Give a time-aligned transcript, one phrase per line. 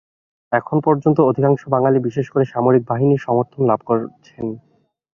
[0.51, 4.45] এখনো পর্যন্ত তিনি অধিকাংশ বাঙালি, বিশেষ করে সামরিক বাহিনীর সমর্থন লাভ করছেন।